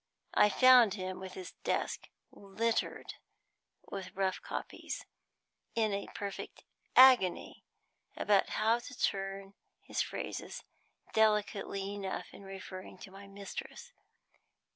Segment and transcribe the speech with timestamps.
[0.33, 3.13] I found him with his desk littered
[3.85, 5.05] with rough copies,
[5.75, 6.63] in a perfect
[6.95, 7.65] agony
[8.17, 9.53] about how to turn
[9.83, 10.63] his phrases
[11.13, 13.91] delicately enough in referring to my mistress.